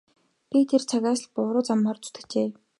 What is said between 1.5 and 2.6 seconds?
замаар зүтгэжээ.